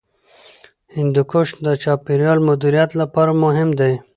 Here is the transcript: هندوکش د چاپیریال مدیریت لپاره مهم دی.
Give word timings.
هندوکش 0.95 1.47
د 1.65 1.67
چاپیریال 1.83 2.39
مدیریت 2.49 2.89
لپاره 3.01 3.31
مهم 3.43 3.69
دی. 3.79 3.93